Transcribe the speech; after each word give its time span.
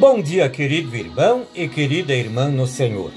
Bom 0.00 0.22
dia, 0.22 0.48
querido 0.48 0.96
irmão 0.96 1.46
e 1.54 1.68
querida 1.68 2.14
irmã 2.14 2.48
no 2.48 2.66
Senhor. 2.66 3.12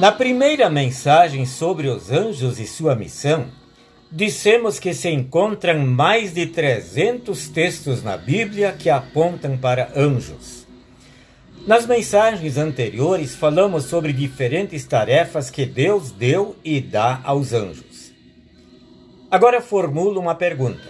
Na 0.00 0.10
primeira 0.10 0.70
mensagem 0.70 1.44
sobre 1.44 1.86
os 1.86 2.10
anjos 2.10 2.58
e 2.58 2.66
sua 2.66 2.94
missão, 2.94 3.48
dissemos 4.10 4.78
que 4.78 4.94
se 4.94 5.10
encontram 5.10 5.86
mais 5.86 6.32
de 6.32 6.46
300 6.46 7.46
textos 7.50 8.02
na 8.02 8.16
Bíblia 8.16 8.72
que 8.72 8.88
apontam 8.88 9.58
para 9.58 9.92
anjos. 9.94 10.66
Nas 11.66 11.84
mensagens 11.86 12.56
anteriores, 12.56 13.34
falamos 13.34 13.84
sobre 13.84 14.14
diferentes 14.14 14.86
tarefas 14.86 15.50
que 15.50 15.66
Deus 15.66 16.10
deu 16.10 16.56
e 16.64 16.80
dá 16.80 17.20
aos 17.22 17.52
anjos. 17.52 18.14
Agora 19.30 19.60
formulo 19.60 20.18
uma 20.18 20.34
pergunta: 20.34 20.88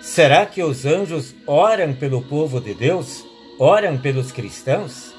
será 0.00 0.44
que 0.44 0.64
os 0.64 0.84
anjos 0.84 1.32
oram 1.46 1.94
pelo 1.94 2.22
povo 2.22 2.60
de 2.60 2.74
Deus? 2.74 3.35
Oram 3.58 3.96
pelos 3.96 4.30
cristãos? 4.32 5.14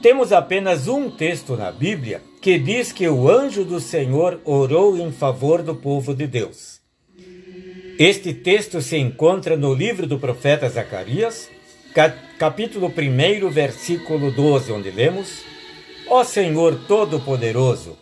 Temos 0.00 0.32
apenas 0.32 0.88
um 0.88 1.10
texto 1.10 1.54
na 1.54 1.70
Bíblia 1.70 2.22
que 2.40 2.58
diz 2.58 2.90
que 2.90 3.06
o 3.06 3.28
anjo 3.28 3.66
do 3.66 3.78
Senhor 3.80 4.40
orou 4.46 4.96
em 4.96 5.12
favor 5.12 5.62
do 5.62 5.74
povo 5.74 6.14
de 6.14 6.26
Deus. 6.26 6.80
Este 7.98 8.32
texto 8.32 8.80
se 8.80 8.96
encontra 8.96 9.58
no 9.58 9.74
livro 9.74 10.06
do 10.06 10.18
profeta 10.18 10.70
Zacarias, 10.70 11.50
capítulo 12.38 12.86
1, 12.86 13.50
versículo 13.50 14.30
12, 14.30 14.72
onde 14.72 14.90
lemos: 14.90 15.42
Ó 16.08 16.24
Senhor 16.24 16.80
Todo-Poderoso, 16.88 17.98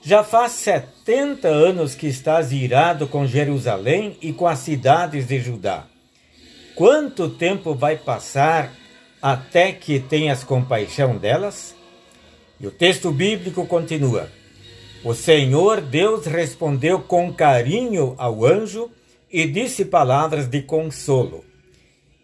já 0.00 0.24
faz 0.24 0.52
setenta 0.52 1.48
anos 1.48 1.94
que 1.94 2.06
estás 2.06 2.52
irado 2.52 3.06
com 3.06 3.26
Jerusalém 3.26 4.16
e 4.22 4.32
com 4.32 4.46
as 4.46 4.60
cidades 4.60 5.26
de 5.26 5.38
Judá. 5.40 5.86
Quanto 6.74 7.28
tempo 7.28 7.72
vai 7.74 7.96
passar 7.96 8.72
até 9.22 9.72
que 9.72 10.00
tenhas 10.00 10.42
compaixão 10.42 11.16
delas? 11.16 11.74
E 12.60 12.66
o 12.66 12.70
texto 12.70 13.12
bíblico 13.12 13.64
continua: 13.66 14.28
O 15.04 15.14
Senhor 15.14 15.80
Deus 15.80 16.26
respondeu 16.26 17.00
com 17.00 17.32
carinho 17.32 18.14
ao 18.18 18.44
anjo 18.44 18.90
e 19.30 19.46
disse 19.46 19.84
palavras 19.84 20.48
de 20.48 20.62
consolo. 20.62 21.44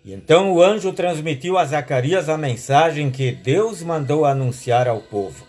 E 0.05 0.13
então 0.13 0.53
o 0.53 0.63
anjo 0.63 0.93
transmitiu 0.93 1.57
a 1.57 1.65
Zacarias 1.65 2.29
a 2.29 2.37
mensagem 2.37 3.11
que 3.11 3.31
Deus 3.31 3.83
mandou 3.83 4.25
anunciar 4.25 4.89
ao 4.89 5.01
povo. 5.01 5.47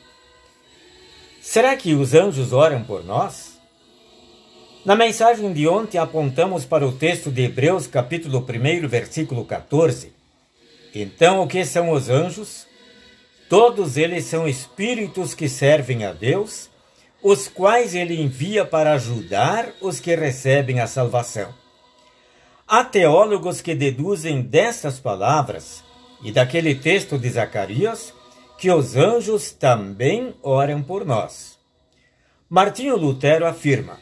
Será 1.42 1.76
que 1.76 1.96
os 1.96 2.14
anjos 2.14 2.54
oram 2.54 2.84
por 2.84 3.04
nós? 3.04 3.51
Na 4.84 4.96
mensagem 4.96 5.54
de 5.54 5.68
ontem 5.68 6.00
apontamos 6.00 6.66
para 6.66 6.88
o 6.88 6.92
texto 6.92 7.30
de 7.30 7.44
Hebreus, 7.44 7.86
capítulo 7.86 8.40
1, 8.40 8.88
versículo 8.88 9.46
14. 9.46 10.12
Então, 10.96 11.44
o 11.44 11.48
que 11.48 11.64
são 11.64 11.92
os 11.92 12.10
anjos? 12.10 12.66
Todos 13.48 13.96
eles 13.96 14.26
são 14.26 14.48
espíritos 14.48 15.36
que 15.36 15.48
servem 15.48 16.04
a 16.04 16.12
Deus, 16.14 16.68
os 17.22 17.48
quais 17.48 17.94
ele 17.94 18.20
envia 18.20 18.66
para 18.66 18.94
ajudar 18.94 19.72
os 19.82 20.00
que 20.00 20.16
recebem 20.16 20.80
a 20.80 20.88
salvação. 20.88 21.54
Há 22.68 22.84
teólogos 22.84 23.62
que 23.62 23.76
deduzem 23.76 24.42
destas 24.42 25.00
palavras 25.00 25.84
e 26.24 26.32
daquele 26.32 26.74
texto 26.74 27.20
de 27.20 27.30
Zacarias 27.30 28.12
que 28.58 28.72
os 28.72 28.96
anjos 28.96 29.52
também 29.52 30.34
oram 30.42 30.82
por 30.82 31.06
nós. 31.06 31.60
Martinho 32.50 32.96
Lutero 32.96 33.46
afirma: 33.46 34.00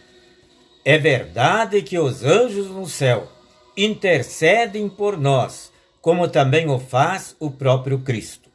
É 0.84 0.98
verdade 0.98 1.82
que 1.82 2.00
os 2.00 2.24
anjos 2.24 2.68
no 2.68 2.88
céu 2.88 3.28
intercedem 3.76 4.90
por 4.90 5.18
nós, 5.18 5.72
como 6.02 6.28
também 6.28 6.70
o 6.70 6.80
faz 6.80 7.36
o 7.40 7.52
próprio 7.52 8.00
Cristo. 8.00 8.50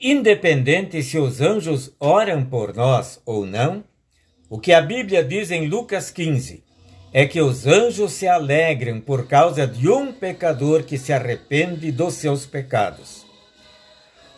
Independente 0.00 1.02
se 1.02 1.18
os 1.18 1.40
anjos 1.40 1.92
oram 1.98 2.44
por 2.44 2.74
nós 2.74 3.20
ou 3.26 3.44
não, 3.44 3.84
o 4.48 4.58
que 4.58 4.72
a 4.72 4.80
Bíblia 4.80 5.22
diz 5.22 5.50
em 5.50 5.68
Lucas 5.68 6.10
15 6.10 6.64
é 7.12 7.26
que 7.26 7.40
os 7.40 7.66
anjos 7.66 8.12
se 8.12 8.28
alegram 8.28 9.00
por 9.00 9.26
causa 9.26 9.66
de 9.66 9.88
um 9.88 10.12
pecador 10.12 10.84
que 10.84 10.96
se 10.96 11.12
arrepende 11.12 11.90
dos 11.90 12.14
seus 12.14 12.46
pecados. 12.46 13.26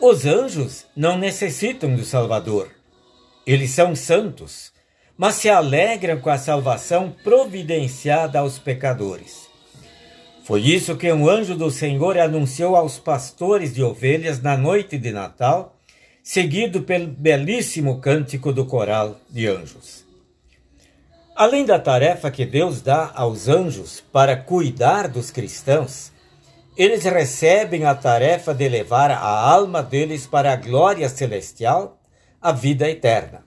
Os 0.01 0.25
anjos 0.25 0.85
não 0.95 1.17
necessitam 1.17 1.95
do 1.95 2.03
Salvador. 2.03 2.71
Eles 3.45 3.69
são 3.69 3.95
santos, 3.95 4.72
mas 5.17 5.35
se 5.35 5.49
alegram 5.49 6.19
com 6.19 6.29
a 6.29 6.37
salvação 6.37 7.13
providenciada 7.23 8.39
aos 8.39 8.57
pecadores. 8.57 9.47
Foi 10.43 10.61
isso 10.61 10.97
que 10.97 11.11
um 11.11 11.29
anjo 11.29 11.55
do 11.55 11.71
Senhor 11.71 12.17
anunciou 12.17 12.75
aos 12.75 12.99
pastores 12.99 13.73
de 13.73 13.81
ovelhas 13.81 14.41
na 14.41 14.57
noite 14.57 14.97
de 14.97 15.11
Natal, 15.11 15.77
seguido 16.21 16.83
pelo 16.83 17.07
belíssimo 17.07 17.99
cântico 17.99 18.51
do 18.51 18.65
coral 18.65 19.17
de 19.29 19.47
anjos. 19.47 20.03
Além 21.35 21.65
da 21.65 21.79
tarefa 21.79 22.29
que 22.29 22.45
Deus 22.45 22.81
dá 22.81 23.11
aos 23.15 23.47
anjos 23.47 24.03
para 24.11 24.35
cuidar 24.35 25.07
dos 25.07 25.31
cristãos, 25.31 26.11
eles 26.75 27.03
recebem 27.03 27.85
a 27.85 27.95
tarefa 27.95 28.53
de 28.53 28.67
levar 28.67 29.11
a 29.11 29.17
alma 29.19 29.81
deles 29.81 30.27
para 30.27 30.53
a 30.53 30.55
glória 30.55 31.07
celestial, 31.07 31.99
a 32.41 32.51
vida 32.51 32.89
eterna. 32.89 33.43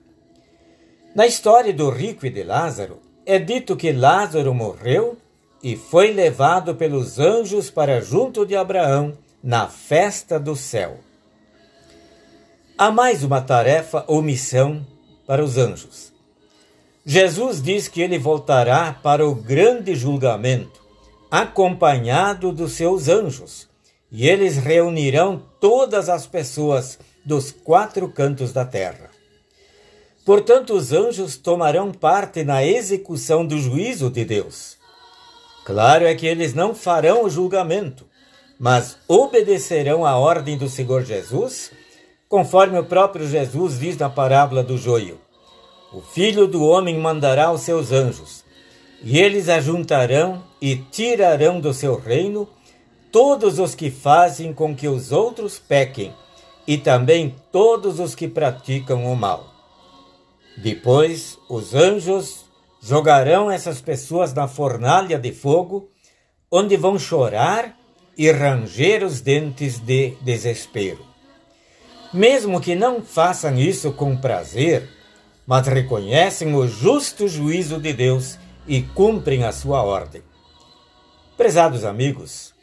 Na 1.17 1.25
história 1.25 1.73
do 1.73 1.89
rico 1.89 2.27
e 2.27 2.29
de 2.29 2.43
Lázaro, 2.43 2.99
é 3.25 3.39
dito 3.39 3.75
que 3.75 3.91
Lázaro 3.91 4.53
morreu 4.53 5.17
e 5.63 5.75
foi 5.75 6.13
levado 6.13 6.75
pelos 6.75 7.17
anjos 7.17 7.71
para 7.71 7.99
junto 7.99 8.45
de 8.45 8.55
Abraão 8.55 9.17
na 9.41 9.67
festa 9.67 10.39
do 10.39 10.55
céu. 10.55 10.99
Há 12.77 12.91
mais 12.91 13.23
uma 13.23 13.41
tarefa 13.41 14.05
ou 14.07 14.21
missão 14.21 14.85
para 15.25 15.43
os 15.43 15.57
anjos 15.57 16.13
Jesus 17.03 17.63
diz 17.63 17.87
que 17.87 17.99
ele 17.99 18.19
voltará 18.19 18.93
para 18.93 19.27
o 19.27 19.33
grande 19.33 19.95
julgamento, 19.95 20.83
acompanhado 21.31 22.51
dos 22.51 22.73
seus 22.73 23.07
anjos, 23.07 23.67
e 24.11 24.29
eles 24.29 24.57
reunirão 24.57 25.41
todas 25.59 26.09
as 26.09 26.27
pessoas 26.27 26.99
dos 27.25 27.49
quatro 27.49 28.07
cantos 28.07 28.53
da 28.53 28.63
terra. 28.63 29.16
Portanto, 30.27 30.73
os 30.73 30.91
anjos 30.91 31.37
tomarão 31.37 31.89
parte 31.89 32.43
na 32.43 32.61
execução 32.61 33.45
do 33.45 33.57
juízo 33.57 34.09
de 34.09 34.25
Deus. 34.25 34.75
Claro 35.63 36.03
é 36.03 36.13
que 36.15 36.27
eles 36.27 36.53
não 36.53 36.75
farão 36.75 37.23
o 37.23 37.29
julgamento, 37.29 38.05
mas 38.59 38.97
obedecerão 39.07 40.05
à 40.05 40.17
ordem 40.17 40.57
do 40.57 40.67
Senhor 40.67 41.05
Jesus, 41.05 41.71
conforme 42.27 42.77
o 42.77 42.83
próprio 42.83 43.25
Jesus 43.25 43.79
diz 43.79 43.97
na 43.97 44.09
parábola 44.09 44.61
do 44.61 44.77
joio. 44.77 45.17
O 45.93 46.01
filho 46.01 46.45
do 46.45 46.61
homem 46.61 46.99
mandará 46.99 47.49
os 47.49 47.61
seus 47.61 47.93
anjos, 47.93 48.43
e 49.01 49.17
eles 49.17 49.47
ajuntarão 49.47 50.43
e 50.61 50.75
tirarão 50.75 51.61
do 51.61 51.73
seu 51.73 51.97
reino 51.97 52.49
todos 53.13 53.59
os 53.59 53.73
que 53.73 53.89
fazem 53.89 54.51
com 54.51 54.75
que 54.75 54.89
os 54.89 55.13
outros 55.13 55.57
pequem, 55.57 56.13
e 56.67 56.77
também 56.77 57.33
todos 57.49 57.97
os 58.01 58.13
que 58.13 58.27
praticam 58.27 59.05
o 59.05 59.15
mal. 59.15 59.56
Depois, 60.57 61.37
os 61.47 61.75
anjos 61.75 62.45
jogarão 62.81 63.51
essas 63.51 63.79
pessoas 63.79 64.33
na 64.33 64.47
fornalha 64.47 65.19
de 65.19 65.31
fogo, 65.31 65.89
onde 66.51 66.75
vão 66.75 66.97
chorar 66.97 67.77
e 68.17 68.31
ranger 68.31 69.03
os 69.03 69.21
dentes 69.21 69.77
de 69.77 70.15
desespero. 70.21 71.05
Mesmo 72.11 72.59
que 72.59 72.73
não 72.73 73.03
façam 73.03 73.55
isso 73.59 73.91
com 73.91 74.17
prazer, 74.17 74.89
mas 75.45 75.67
reconhecem 75.67 76.55
o 76.55 76.67
justo 76.67 77.27
juízo 77.27 77.79
de 77.79 77.93
Deus 77.93 78.39
e 78.67 78.81
cumprem 78.81 79.43
a 79.43 79.51
sua 79.51 79.83
ordem. 79.83 80.23
Prezados 81.37 81.85
amigos, 81.85 82.53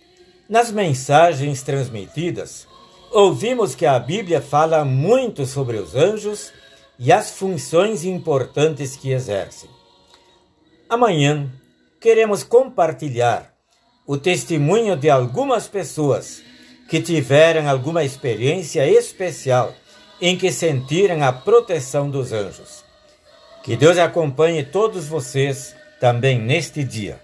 nas 0.49 0.73
mensagens 0.73 1.63
transmitidas, 1.63 2.67
ouvimos 3.13 3.75
que 3.75 3.87
a 3.87 3.99
Bíblia 3.99 4.41
fala 4.41 4.85
muito 4.85 5.47
sobre 5.47 5.77
os 5.77 5.95
anjos 5.95 6.53
e 6.99 7.13
as 7.13 7.31
funções 7.31 8.05
importantes 8.05 8.97
que 8.97 9.11
exercem. 9.11 9.69
Amanhã 10.89 11.51
queremos 12.01 12.45
compartilhar 12.45 13.55
o 14.07 14.17
testemunho 14.17 14.97
de 14.97 15.09
algumas 15.09 15.67
pessoas 15.67 16.43
que 16.89 17.01
tiveram 17.01 17.69
alguma 17.69 18.05
experiência 18.05 18.87
especial 18.87 19.75
em 20.21 20.37
que 20.37 20.53
sentiram 20.53 21.23
a 21.23 21.33
proteção 21.33 22.11
dos 22.11 22.33
anjos. 22.33 22.85
Que 23.63 23.77
Deus 23.77 23.99
acompanhe 23.99 24.63
todos 24.63 25.09
vocês 25.09 25.75
também 25.99 26.39
neste 26.39 26.85
dia. 26.85 27.19